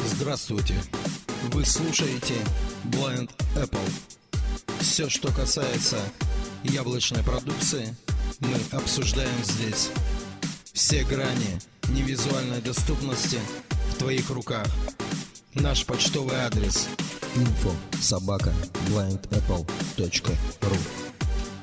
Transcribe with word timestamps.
Здравствуйте! 0.00 0.74
Вы 1.52 1.64
слушаете 1.64 2.34
Blind 2.84 3.30
Apple. 3.54 3.90
Все, 4.80 5.08
что 5.08 5.32
касается 5.32 5.98
яблочной 6.64 7.22
продукции, 7.22 7.94
мы 8.40 8.56
обсуждаем 8.72 9.44
здесь. 9.44 9.90
Все 10.72 11.04
грани 11.04 11.60
невизуальной 11.90 12.60
доступности 12.60 13.38
в 13.92 13.98
твоих 13.98 14.30
руках. 14.30 14.66
Наш 15.54 15.86
почтовый 15.86 16.36
адрес 16.36 16.88
info 17.36 17.72
собака 18.00 18.52
blindapple.ru 18.88 20.78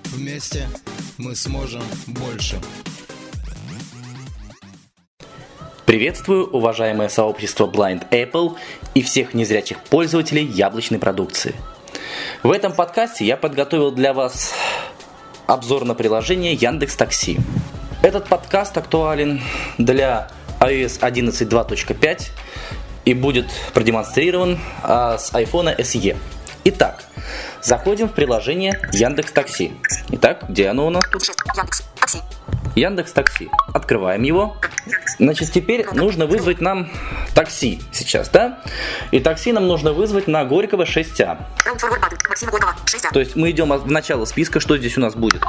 Вместе 0.06 0.68
мы 1.18 1.36
сможем 1.36 1.84
больше. 2.08 2.60
Приветствую, 5.86 6.48
уважаемое 6.48 7.10
сообщество 7.10 7.68
Blind 7.68 8.10
Apple 8.10 8.58
и 8.96 9.04
всех 9.04 9.36
незрячих 9.36 9.80
пользователей 9.84 10.44
яблочной 10.44 10.98
продукции. 10.98 11.54
В 12.42 12.50
этом 12.50 12.74
подкасте 12.74 13.24
я 13.24 13.38
подготовил 13.38 13.92
для 13.92 14.14
вас 14.14 14.52
обзор 15.46 15.86
на 15.86 15.94
приложение 15.94 16.54
Яндекс 16.54 16.96
Такси. 16.96 17.38
Этот 18.02 18.28
подкаст 18.28 18.76
актуален 18.76 19.42
для 19.78 20.32
iOS 20.60 21.02
11.2.5 21.02 22.30
и 23.06 23.14
будет 23.14 23.46
продемонстрирован 23.76 24.58
а, 24.82 25.20
с 25.20 25.34
iPhone 25.34 25.78
SE. 25.78 26.18
Итак, 26.64 27.04
заходим 27.62 28.10
в 28.10 28.14
приложение 28.14 28.80
Яндекс 28.92 29.32
Такси. 29.32 29.74
Итак, 30.10 30.46
где 30.50 30.68
оно 30.68 30.88
у 30.88 30.90
нас? 30.90 31.04
Яндекс. 31.56 31.84
Такси. 32.00 32.22
Яндекс 32.76 33.14
Такси. 33.14 33.50
Открываем 33.74 34.24
его. 34.24 34.58
Значит, 35.18 35.52
теперь 35.52 35.86
нужно 35.94 36.26
вызвать 36.26 36.60
нам 36.60 36.90
такси 37.34 37.82
сейчас, 37.92 38.30
да? 38.30 38.60
И 39.12 39.20
такси 39.20 39.54
нам 39.54 39.68
нужно 39.68 39.94
вызвать 39.94 40.28
на 40.28 40.44
Горького 40.44 40.84
6А. 40.84 41.38
Round 41.66 41.82
forward 41.82 42.02
button. 42.02 42.20
Максима 42.28 42.52
Горького. 42.52 42.76
6 42.86 43.10
То 43.10 43.20
есть 43.20 43.36
мы 43.36 43.52
идем 43.52 43.72
в 43.72 43.90
начало 43.90 44.26
списка, 44.26 44.60
что 44.60 44.78
здесь 44.78 44.98
у 44.98 45.02
нас 45.02 45.16
будет? 45.16 45.42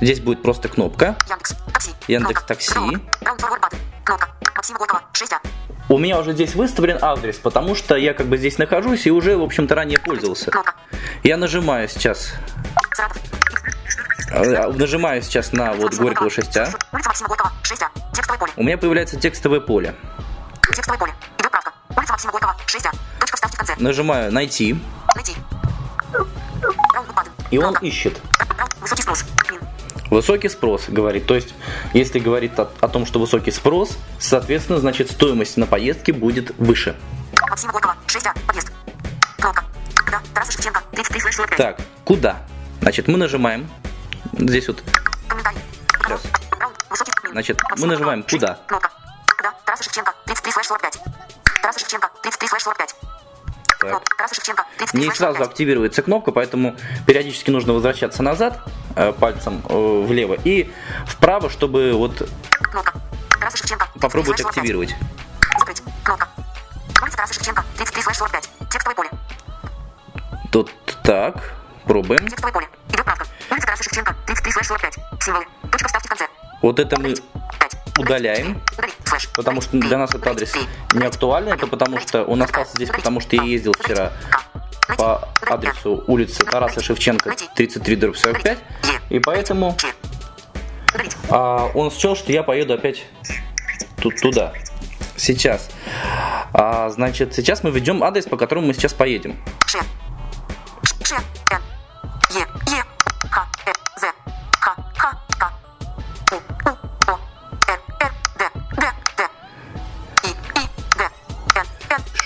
Здесь 0.00 0.20
будет 0.20 0.42
просто 0.42 0.68
кнопка. 0.68 1.16
Яндекс. 1.28 1.54
Такси. 1.72 1.90
Яндекс. 2.08 2.42
Такси. 2.42 2.72
Пролог. 2.72 3.00
Round 3.20 3.40
forward 3.40 3.62
button. 3.62 3.78
Кнопка. 4.04 4.28
Максима 4.56 4.78
Горького. 4.78 5.02
6 5.12 5.32
У 5.88 5.98
меня 5.98 6.18
уже 6.18 6.32
здесь 6.32 6.56
выставлен 6.56 6.98
адрес, 7.00 7.36
потому 7.36 7.76
что 7.76 7.94
я 7.96 8.12
как 8.12 8.26
бы 8.26 8.38
здесь 8.38 8.58
нахожусь 8.58 9.06
и 9.06 9.12
уже, 9.12 9.36
в 9.36 9.42
общем-то, 9.42 9.74
ранее 9.74 10.00
пользовался. 10.00 10.50
Я 11.22 11.36
нажимаю 11.36 11.88
сейчас, 11.88 12.34
нажимаю 14.34 15.22
сейчас 15.22 15.52
на 15.52 15.72
вот 15.72 15.94
Горького 15.94 16.24
Горького. 16.24 16.28
6А. 16.28 16.74
Улица 16.92 17.08
Максима 17.08 17.28
Горького. 17.28 17.52
6 17.62 17.82
Текстовое 18.12 18.38
поле. 18.38 18.52
У 18.56 18.62
меня 18.62 18.78
появляется 18.78 19.18
текстовое 19.18 19.60
поле. 19.60 19.94
Текстовое 20.62 20.98
поле. 20.98 21.12
Идет 21.38 21.50
правка. 21.50 21.72
Улица 21.96 22.12
Максима 22.12 22.32
Горького. 22.32 22.56
6 22.66 22.86
Точка 23.20 23.36
вставки 23.36 23.54
в 23.54 23.58
конце. 23.58 23.74
Нажимаю 23.78 24.32
«Найти», 24.32 24.76
Найти. 25.14 25.34
И 27.50 27.58
он 27.58 27.76
ищет. 27.80 28.20
Высокий 28.80 29.02
спрос. 29.02 29.24
Высокий 30.10 30.48
спрос, 30.48 30.84
говорит. 30.88 31.26
То 31.26 31.34
есть, 31.34 31.54
если 31.92 32.18
говорит 32.18 32.58
о, 32.58 32.70
о 32.80 32.88
том, 32.88 33.06
что 33.06 33.18
высокий 33.18 33.50
спрос, 33.50 33.96
соответственно, 34.18 34.78
значит, 34.78 35.10
стоимость 35.10 35.56
на 35.56 35.66
поездки 35.66 36.10
будет 36.10 36.56
выше. 36.58 36.96
Максима 37.48 37.72
Горького. 37.72 37.96
6 38.06 38.26
Подъезд. 38.46 38.72
Кнопка. 39.38 39.64
Да. 40.10 40.20
Тараса 40.34 40.52
Шевченко. 40.52 40.82
33 40.92 41.20
слэш 41.20 41.36
45. 41.36 41.58
Так, 41.58 41.80
куда? 42.04 42.42
Значит, 42.80 43.08
мы 43.08 43.16
нажимаем. 43.16 43.68
Здесь 44.38 44.68
вот. 44.68 44.82
Сейчас. 46.06 46.20
Значит, 47.32 47.60
мы 47.78 47.86
нажимаем 47.86 48.22
куда? 48.22 48.58
Тараса 49.74 49.84
Шевченко. 49.84 50.14
33 50.26 50.52
слэш 50.52 50.66
45. 50.66 51.00
Тараса 51.60 51.78
Шевченко. 51.80 52.10
33 52.22 52.48
слэш 52.48 52.62
45. 52.62 52.94
так. 53.66 53.78
Кнопка. 53.78 54.16
Тараса 54.16 54.34
Шевченко. 54.36 54.64
33 54.78 55.00
не 55.00 55.06
сразу 55.06 55.38
45. 55.38 55.48
активируется 55.48 56.02
кнопка, 56.02 56.30
поэтому 56.30 56.76
периодически 57.06 57.50
нужно 57.50 57.72
возвращаться 57.72 58.22
назад 58.22 58.60
э, 58.94 59.12
пальцем 59.12 59.62
э, 59.68 60.04
влево 60.06 60.36
и 60.44 60.72
вправо, 61.06 61.50
чтобы 61.50 61.92
вот 61.94 62.28
Кнопка. 62.50 63.00
Тараса 63.40 63.56
Шевченко. 63.56 63.86
33 63.86 64.00
попробовать 64.00 64.38
слэш 64.38 64.54
45. 64.54 64.58
активировать. 64.58 64.94
Закрыть. 65.58 65.82
Кнопка. 66.04 66.28
Улица 67.02 67.16
Тараса 67.16 67.34
Шевченко. 67.34 67.64
33 67.76 68.02
слэш 68.02 68.16
45. 68.16 68.50
Текстовое 68.70 68.94
поле. 68.94 69.10
Тут 70.52 70.72
так, 71.02 71.52
пробуем. 71.84 72.28
Текстовое 72.28 72.52
поле. 72.52 72.68
Слэш 74.54 74.68
45. 74.68 74.94
Символы. 75.20 75.46
Точка 75.70 75.88
вставки 75.88 76.06
в 76.06 76.08
конце. 76.08 76.28
Вот 76.62 76.78
это 76.78 77.00
мы 77.00 77.14
5. 77.14 77.98
удаляем, 77.98 78.62
потому 79.34 79.60
что 79.60 79.78
для 79.78 79.98
нас 79.98 80.10
этот 80.10 80.26
адрес 80.26 80.54
не 80.94 81.04
актуальный, 81.04 81.52
это 81.52 81.66
потому 81.66 82.00
что 82.00 82.24
он 82.24 82.42
остался 82.42 82.72
здесь, 82.72 82.88
потому 82.88 83.20
что 83.20 83.36
я 83.36 83.42
ездил 83.42 83.72
вчера 83.78 84.12
по 84.96 85.28
адресу 85.46 86.04
улицы 86.06 86.44
Тараса 86.44 86.82
Шевченко 86.82 87.34
33 87.56 87.96
дробь 87.96 88.16
45, 88.16 88.58
и 89.10 89.18
поэтому 89.18 89.76
а, 91.28 91.70
он 91.74 91.90
счел, 91.90 92.14
что 92.14 92.32
я 92.32 92.42
поеду 92.42 92.74
опять 92.74 93.04
тут 94.00 94.20
туда. 94.20 94.52
Сейчас. 95.16 95.68
А, 96.52 96.88
значит, 96.90 97.34
сейчас 97.34 97.62
мы 97.62 97.70
введем 97.70 98.02
адрес, 98.02 98.26
по 98.26 98.36
которому 98.36 98.68
мы 98.68 98.74
сейчас 98.74 98.94
поедем. 98.94 99.36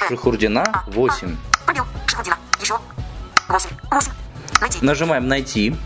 Шахурдина 0.09 0.85
8. 0.87 1.37
Пробел. 1.67 1.85
Шахудина. 2.07 2.39
Еще. 2.63 2.79
8. 3.49 3.71
8. 3.91 4.13
Найти. 4.61 4.79
Нажимаем 4.81 5.29
найти. 5.29 5.77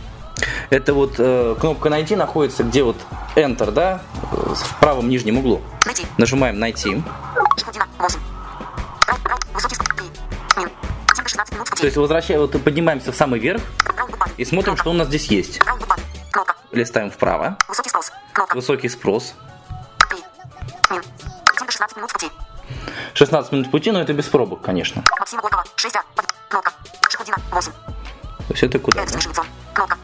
Это 0.70 0.94
вот 0.94 1.14
э, 1.18 1.56
кнопка 1.60 1.90
найти 1.90 2.14
находится 2.14 2.62
где 2.62 2.84
вот 2.84 2.96
Enter, 3.34 3.72
да, 3.72 4.00
э, 4.30 4.54
в 4.54 4.76
правом 4.78 5.08
нижнем 5.08 5.38
углу. 5.38 5.60
Найти. 5.84 6.06
Нажимаем 6.18 6.60
найти. 6.60 7.02
Шахудина. 7.56 7.86
8. 7.98 8.20
Раунд. 9.08 9.26
Раунд. 9.26 9.44
Высокий 9.54 9.74
ск- 9.74 9.96
Пи. 9.96 10.60
Мин. 10.60 10.70
Тимка 11.16 11.28
16 11.28 11.54
минут 11.54 11.68
в 11.68 11.74
То 11.74 11.84
есть 11.84 11.96
возвращаем, 11.96 12.40
вот 12.42 12.62
поднимаемся 12.62 13.10
в 13.10 13.16
самый 13.16 13.40
верх 13.40 13.60
и 14.36 14.44
смотрим, 14.44 14.76
что 14.76 14.90
у 14.90 14.92
нас 14.92 15.08
здесь 15.08 15.26
есть. 15.26 15.58
Кнопка. 15.58 16.54
Листаем 16.70 17.10
вправо. 17.10 17.58
Высокий 17.68 17.88
спрос. 17.90 18.12
Кнопка. 18.32 18.54
Высокий 18.54 18.88
спрос. 18.88 19.34
Пи. 20.08 20.16
Мин. 20.94 21.02
Тимка 21.58 21.72
16 21.72 21.96
минут 21.96 22.10
в 22.10 22.12
пути. 22.14 22.30
16 23.14 23.52
минут 23.52 23.70
пути, 23.70 23.90
но 23.90 24.00
это 24.00 24.12
без 24.12 24.26
пробок, 24.26 24.62
конечно. 24.62 25.02
Максима 25.18 25.42
Горького. 25.42 25.64
6 25.76 25.94
Под. 26.14 26.26
Кнопка. 26.48 26.72
Шахудина. 27.10 27.36
8. 27.50 27.72
То 27.72 27.78
есть 28.50 28.62
это 28.62 28.78
куда? 28.78 29.02
Эд 29.02 29.12
да? 29.12 29.42
Кнопка. 29.74 29.98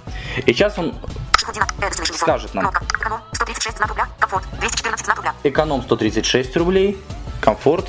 И 0.46 0.52
сейчас 0.52 0.78
он 0.78 0.94
Шахудина. 1.36 1.66
Смешевицон. 1.90 2.16
Скажет 2.16 2.54
нам. 2.54 2.64
Кнопка. 2.70 2.84
Эконом. 2.98 3.20
136 3.32 3.76
знак 3.76 3.88
рубля. 3.90 4.06
Комфорт. 4.20 4.44
214 4.60 5.04
знак 5.06 5.16
рубля. 5.16 5.34
эконом 5.44 5.82
136 5.82 6.56
рублей, 6.56 6.98
комфорт. 7.40 7.86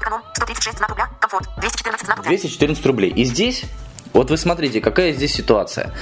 Эконом. 0.00 0.22
136 0.34 0.78
знак 0.78 0.90
рубля. 0.90 1.08
Комфорт. 1.20 1.48
214 1.58 2.06
знак 2.06 2.16
рубля. 2.18 2.28
214 2.30 2.86
рублей. 2.86 3.10
И 3.10 3.24
здесь, 3.24 3.64
вот 4.12 4.30
вы 4.30 4.36
смотрите, 4.38 4.80
какая 4.80 5.12
здесь 5.12 5.34
ситуация. 5.34 5.92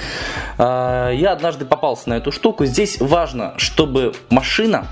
А, 0.57 1.09
Я 1.11 1.31
однажды 1.33 1.65
попался 1.65 2.09
на 2.09 2.15
эту 2.15 2.31
штуку. 2.31 2.65
Здесь 2.65 2.99
важно, 2.99 3.53
чтобы 3.57 4.13
машина 4.29 4.87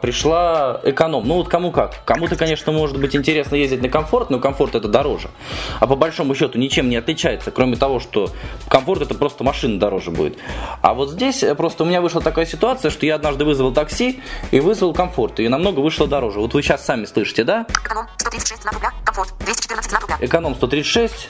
пришла 0.00 0.80
эконом. 0.84 1.26
Ну 1.26 1.34
вот 1.34 1.48
кому 1.48 1.70
как. 1.70 2.04
Кому-то, 2.04 2.36
конечно, 2.36 2.72
может 2.72 2.98
быть 2.98 3.14
интересно 3.14 3.56
ездить 3.56 3.82
на 3.82 3.88
комфорт, 3.88 4.30
но 4.30 4.38
комфорт 4.38 4.74
это 4.74 4.88
дороже. 4.88 5.30
А 5.78 5.86
по 5.86 5.96
большому 5.96 6.34
счету 6.34 6.58
ничем 6.58 6.88
не 6.88 6.96
отличается, 6.96 7.50
кроме 7.50 7.76
того, 7.76 8.00
что 8.00 8.30
комфорт 8.68 9.02
это 9.02 9.14
просто 9.14 9.44
машина 9.44 9.78
дороже 9.78 10.10
будет. 10.10 10.38
А 10.82 10.94
вот 10.94 11.10
здесь 11.10 11.42
э, 11.42 11.54
просто 11.54 11.84
у 11.84 11.86
меня 11.86 12.00
вышла 12.00 12.20
такая 12.20 12.46
ситуация, 12.46 12.90
что 12.90 13.06
я 13.06 13.16
однажды 13.16 13.44
вызвал 13.44 13.72
такси 13.72 14.22
и 14.50 14.60
вызвал 14.60 14.92
комфорт, 14.94 15.40
и 15.40 15.48
намного 15.48 15.80
вышло 15.80 16.06
дороже. 16.06 16.40
Вот 16.40 16.54
вы 16.54 16.62
сейчас 16.62 16.84
сами 16.84 17.04
слышите, 17.04 17.44
да? 17.44 17.66
Эконом. 17.84 18.06
136 18.18 18.62
знак 18.62 18.74
рубля. 18.74 18.90
Комфорт. 19.04 19.34
214 19.44 19.90
знак 19.90 20.02
рубля. 20.02 20.16
эконом 20.20 20.54
136, 20.54 21.28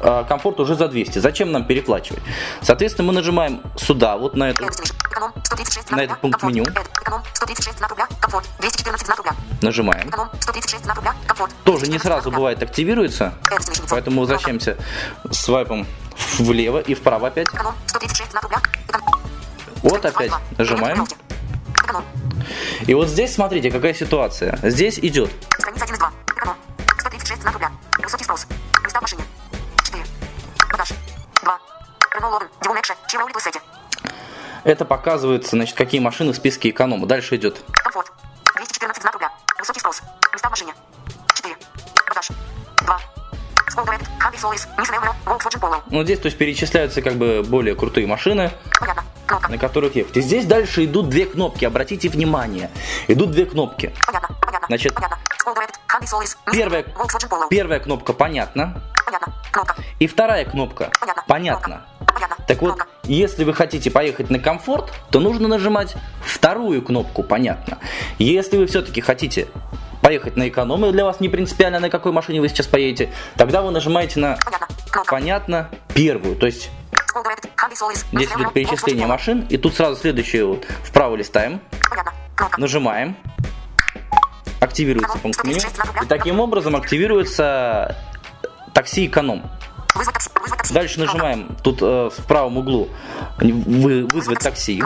а 0.00 0.24
комфорт 0.24 0.60
уже 0.60 0.74
за 0.74 0.88
200. 0.88 1.18
Зачем 1.18 1.52
нам 1.52 1.64
переплачивать? 1.64 2.22
Соответственно, 2.62 3.08
мы 3.08 3.14
нажимаем 3.14 3.62
сюда, 3.76 4.16
вот 4.16 4.34
на 4.34 4.50
эту, 4.50 4.64
Эд 4.64 4.74
Смеш. 4.74 4.92
Эконом. 5.10 5.32
136 5.44 5.88
знак 5.88 5.98
На 5.98 6.04
этот 6.04 6.20
пункт 6.20 6.42
меню. 6.42 6.64
Эд. 7.10 7.16
Эконом. 7.16 7.22
136 7.34 7.78
знак 7.78 7.90
рубля. 7.90 8.06
Комфорт. 8.20 8.46
214 8.60 9.06
знак 9.06 9.18
рубля. 9.18 9.34
нажимаем. 9.62 10.08
Эконом. 10.08 10.28
136 10.40 10.84
знак 10.84 10.96
рубля. 10.96 11.14
Комфорт. 11.26 11.52
Тоже 11.64 11.86
не 11.86 11.98
214 11.98 12.02
сразу 12.02 12.30
бывает 12.30 12.62
активируется, 12.62 13.34
Смешевицон. 13.48 13.86
поэтому 13.90 14.20
возвращаемся 14.20 14.76
свайпом 15.30 15.86
влево 16.38 16.78
и 16.78 16.94
вправо 16.94 17.28
опять. 17.28 17.48
Эконом. 17.48 17.74
136 17.86 18.30
знак 18.30 18.42
рубля. 18.44 18.58
Эконом. 18.88 19.08
Вот 19.82 20.04
опять 20.04 20.32
нажимаем. 20.58 21.06
И 22.86 22.94
вот 22.94 23.08
здесь 23.08 23.34
смотрите, 23.34 23.70
какая 23.70 23.94
ситуация. 23.94 24.58
Здесь 24.62 24.98
идет 24.98 25.30
Это 34.70 34.84
показывается, 34.84 35.56
значит, 35.56 35.76
какие 35.76 36.00
машины 36.00 36.32
в 36.32 36.36
списке 36.36 36.70
эконома. 36.70 37.04
Дальше 37.04 37.34
идет. 37.34 37.60
Комфорт. 37.72 38.12
214 38.54 39.02
знак 39.02 39.14
рубля. 39.14 39.32
Высокий 39.58 39.80
спрос. 39.80 40.00
Места 40.32 40.46
в 40.46 40.50
машине. 40.52 40.72
4. 41.34 41.56
Багаж. 42.08 42.28
2. 42.84 42.98
Скол 43.68 43.84
Драйв. 43.84 44.00
Хабби 44.20 44.36
Солис. 44.36 44.68
Мисс 44.78 44.90
Ревро. 44.90 45.12
Volkswagen 45.26 45.60
Polo. 45.60 45.82
Ну, 45.90 46.04
здесь, 46.04 46.20
то 46.20 46.26
есть, 46.26 46.38
перечисляются 46.38 47.02
как 47.02 47.14
бы 47.14 47.42
более 47.44 47.74
крутые 47.74 48.06
машины, 48.06 48.52
Понятно. 48.78 49.02
Кнопка. 49.26 49.50
на 49.50 49.58
которых 49.58 49.96
ехать. 49.96 50.16
И 50.16 50.20
здесь 50.20 50.46
дальше 50.46 50.84
идут 50.84 51.08
две 51.08 51.26
кнопки, 51.26 51.64
обратите 51.64 52.08
внимание. 52.08 52.70
Идут 53.08 53.32
две 53.32 53.46
кнопки. 53.46 53.92
Понятно. 54.06 54.36
Понятно. 54.40 54.66
Значит, 54.68 54.94
Понятно. 54.94 55.18
Первая, 56.52 56.84
первая 57.50 57.80
кнопка 57.80 58.12
понятно. 58.12 58.80
Понятно. 59.04 59.32
Кнопка. 59.50 59.76
И 59.98 60.06
вторая 60.06 60.44
кнопка 60.44 60.92
Понятно. 61.26 61.84
понятно. 62.06 62.36
Так 62.46 62.62
вот. 62.62 62.78
Если 63.04 63.44
вы 63.44 63.54
хотите 63.54 63.90
поехать 63.90 64.30
на 64.30 64.38
комфорт, 64.38 64.92
то 65.10 65.20
нужно 65.20 65.48
нажимать 65.48 65.96
вторую 66.24 66.82
кнопку 66.82 67.22
«Понятно». 67.22 67.78
Если 68.18 68.56
вы 68.56 68.66
все-таки 68.66 69.00
хотите 69.00 69.48
поехать 70.02 70.36
на 70.36 70.48
эконом, 70.48 70.86
и 70.86 70.92
для 70.92 71.04
вас 71.04 71.20
не 71.20 71.28
принципиально, 71.28 71.80
на 71.80 71.90
какой 71.90 72.12
машине 72.12 72.40
вы 72.40 72.48
сейчас 72.48 72.66
поедете, 72.66 73.12
тогда 73.36 73.62
вы 73.62 73.70
нажимаете 73.70 74.20
на 74.20 74.36
Понятно. 74.36 75.04
«Понятно» 75.06 75.68
первую. 75.94 76.36
То 76.36 76.46
есть 76.46 76.70
здесь 78.12 78.30
идет 78.30 78.52
перечисление 78.52 79.06
машин, 79.06 79.46
и 79.48 79.56
тут 79.56 79.74
сразу 79.74 79.96
следующее 79.96 80.44
вот 80.44 80.66
вправо 80.84 81.16
листаем, 81.16 81.60
нажимаем, 82.56 83.16
активируется 84.60 85.18
пункт 85.18 85.44
меню, 85.44 85.60
и 86.02 86.06
таким 86.06 86.40
образом 86.40 86.76
активируется 86.76 87.96
такси 88.72 89.06
эконом. 89.06 89.50
Дальше 90.70 91.00
нажимаем 91.00 91.56
тут 91.62 91.78
э, 91.82 92.10
в 92.16 92.24
правом 92.26 92.58
углу 92.58 92.88
вы- 93.38 94.06
вызвать 94.06 94.38
такси. 94.40 94.82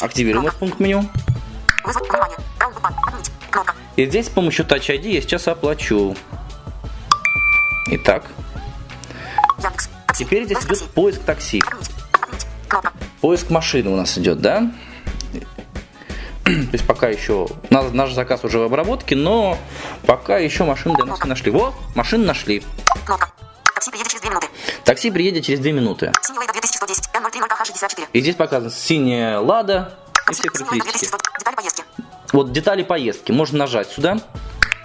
Активируем 0.00 0.46
этот 0.46 0.58
пункт 0.58 0.80
меню. 0.80 1.08
И 3.96 4.06
здесь 4.06 4.26
с 4.26 4.30
помощью 4.30 4.64
Touch 4.64 4.88
ID 4.88 5.10
я 5.10 5.20
сейчас 5.20 5.46
оплачу. 5.48 6.16
Итак, 7.92 8.24
теперь 10.16 10.44
здесь 10.44 10.64
идет 10.64 10.82
поиск 10.90 11.22
такси. 11.22 11.62
Поиск 13.20 13.50
машины 13.50 13.90
у 13.90 13.96
нас 13.96 14.16
идет, 14.18 14.40
да? 14.40 14.72
То 16.44 16.50
есть 16.72 16.86
пока 16.86 17.08
еще 17.08 17.46
наш, 17.70 18.12
заказ 18.12 18.44
уже 18.44 18.58
в 18.58 18.62
обработке, 18.62 19.14
но 19.14 19.58
пока 20.06 20.38
еще 20.38 20.64
машин 20.64 20.94
для 20.94 21.04
нас 21.04 21.22
не 21.22 21.28
нашли. 21.28 21.50
Во, 21.50 21.74
машин 21.94 22.24
нашли. 22.24 22.62
Такси 24.90 25.12
приедет 25.12 25.44
через 25.44 25.60
2 25.60 25.70
минуты. 25.70 26.10
Такси 26.10 26.32
приедет 26.34 26.64
через 26.68 26.80
2 26.80 27.20
минуты. 27.20 27.36
Синий 27.38 27.46
Лейда 27.46 27.62
2110. 27.62 28.00
Н030Х64. 28.02 28.08
И 28.12 28.20
здесь 28.20 28.34
показано 28.34 28.70
синяя 28.72 29.38
Лада 29.38 29.94
и 30.28 30.34
все 30.34 30.48
характеристики. 30.48 31.06
2100. 31.06 31.18
Детали 31.38 31.54
поездки. 31.54 31.84
Вот 32.32 32.52
детали 32.52 32.82
поездки. 32.82 33.30
Можно 33.30 33.58
нажать 33.58 33.88
сюда. 33.88 34.18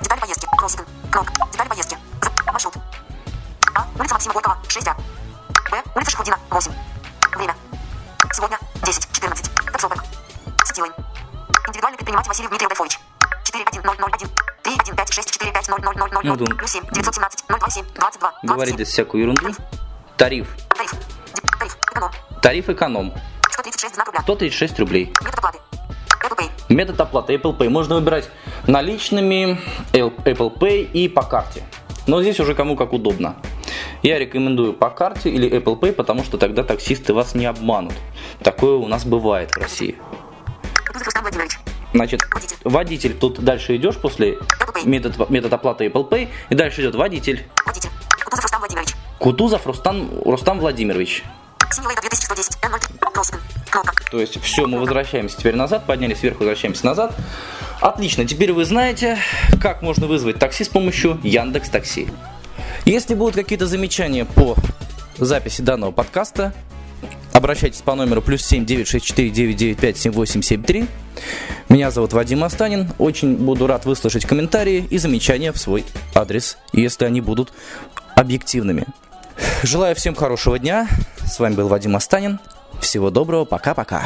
Детали 0.01 0.19
поездки. 0.19 0.47
Кроссинг. 0.59 0.85
Кнопка. 1.11 1.33
Детали 1.51 1.69
поездки. 1.69 1.97
З- 2.21 2.51
Маршрут. 2.51 2.75
А. 3.73 3.87
Улица 3.97 4.13
Максима 4.13 4.33
Горького. 4.35 4.57
6А. 4.67 4.93
Б. 5.71 5.83
Улица 5.95 6.11
Шахудина. 6.11 6.37
8. 6.51 6.71
Время. 7.35 7.55
Сегодня. 8.31 8.59
10.14. 8.83 9.71
Подсобок. 9.71 10.03
Сетилайн. 10.65 10.93
Индивидуальный 11.67 11.97
предприниматель 11.97 12.29
Василий 12.29 12.49
Дмитриев 12.49 12.69
Дайфович. 12.69 12.99
41001. 13.45 14.29
31564500000. 14.63 16.21
Ну, 16.23 16.35
думаю. 16.35 16.57
Плюс 16.57 16.69
7. 16.73 16.83
917. 16.91 17.45
027. 17.47 17.85
22. 17.95 18.33
Говорит 18.43 18.75
27. 18.75 18.75
здесь 18.75 18.89
всякую 18.89 19.23
ерунду. 19.23 19.49
Тариф. 20.17 20.55
Тариф. 20.69 20.95
Эконом. 21.91 22.11
Тариф 22.41 22.69
эконом. 22.69 23.13
136 23.51 23.95
знак 23.95 24.07
рубля. 24.07 24.21
136 24.21 24.79
рублей. 24.79 25.13
Метод 25.21 25.39
оплаты. 25.39 25.59
Apple 26.23 26.37
Pay. 26.37 26.73
Метод 26.73 27.01
оплаты 27.01 27.35
Apple 27.35 27.57
Pay. 27.57 27.69
Можно 27.69 27.95
выбирать 27.95 28.29
наличными, 28.65 29.59
Apple 29.91 30.57
Pay 30.57 30.89
и 30.89 31.09
по 31.09 31.23
карте. 31.23 31.63
Но 32.07 32.21
здесь 32.21 32.39
уже 32.39 32.55
кому 32.55 32.77
как 32.77 32.93
удобно. 32.93 33.35
Я 34.03 34.17
рекомендую 34.17 34.73
по 34.73 34.89
карте 34.89 35.29
или 35.29 35.49
Apple 35.51 35.77
Pay, 35.79 35.91
потому 35.91 36.23
что 36.23 36.37
тогда 36.37 36.63
таксисты 36.63 37.13
вас 37.13 37.35
не 37.35 37.45
обманут. 37.45 37.93
Такое 38.41 38.75
у 38.75 38.87
нас 38.87 39.05
бывает 39.05 39.51
в 39.51 39.57
России. 39.57 39.97
Значит, 41.93 42.21
водитель, 42.63 43.17
тут 43.17 43.39
дальше 43.39 43.75
идешь 43.75 43.97
после 43.97 44.37
метод, 44.85 45.29
метод 45.29 45.51
оплаты 45.51 45.87
Apple 45.87 46.07
Pay, 46.07 46.29
и 46.49 46.55
дальше 46.55 46.81
идет 46.81 46.95
водитель. 46.95 47.45
Водитель. 47.65 47.89
Кутузов 49.19 49.65
Рустам 49.65 50.09
Рустам, 50.23 50.59
Владимирович. 50.59 51.23
Синий 51.73 51.87
Лейда 51.87 52.01
2110. 52.01 52.57
Н0. 52.61 53.11
Кроссинг. 53.11 53.41
Кнопка. 53.69 54.03
То 54.11 54.19
есть 54.19 54.41
все, 54.41 54.67
мы 54.67 54.79
возвращаемся 54.79 55.37
теперь 55.37 55.55
назад, 55.55 55.85
поднялись 55.85 56.21
вверх, 56.21 56.39
возвращаемся 56.39 56.85
назад. 56.85 57.15
Отлично, 57.81 58.25
теперь 58.25 58.53
вы 58.53 58.65
знаете, 58.65 59.17
как 59.61 59.81
можно 59.81 60.07
вызвать 60.07 60.39
такси 60.39 60.63
с 60.63 60.69
помощью 60.69 61.19
Яндекс 61.23 61.69
Такси. 61.69 62.07
Если 62.85 63.15
будут 63.15 63.35
какие-то 63.35 63.67
замечания 63.67 64.25
по 64.25 64.55
записи 65.17 65.61
данного 65.61 65.91
подкаста, 65.91 66.53
обращайтесь 67.33 67.81
по 67.81 67.95
номеру 67.95 68.21
плюс 68.21 68.43
7 68.45 68.65
964 68.65 69.29
995 69.29 69.97
7873. 69.97 70.85
Меня 71.69 71.91
зовут 71.91 72.13
Вадим 72.13 72.43
Астанин. 72.43 72.91
Очень 72.97 73.35
буду 73.35 73.67
рад 73.67 73.85
выслушать 73.85 74.25
комментарии 74.25 74.87
и 74.89 74.97
замечания 74.97 75.51
в 75.51 75.57
свой 75.57 75.83
адрес, 76.13 76.57
если 76.73 77.05
они 77.05 77.21
будут 77.21 77.51
объективными. 78.15 78.85
Желаю 79.63 79.95
всем 79.95 80.15
хорошего 80.15 80.59
дня. 80.59 80.87
С 81.25 81.39
вами 81.39 81.55
был 81.55 81.67
Вадим 81.67 81.95
Астанин. 81.95 82.39
Всего 82.79 83.09
доброго. 83.09 83.45
Пока-пока. 83.45 84.03